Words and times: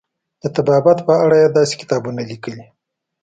د 0.41 0.43
طبابت 0.55 0.97
په 1.07 1.13
اړه 1.23 1.35
یې 1.41 1.47
داسې 1.57 1.73
کتابونه 1.81 2.21
لیکلي. 2.31 2.65